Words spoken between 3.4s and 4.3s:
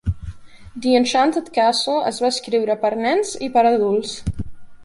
i per adults.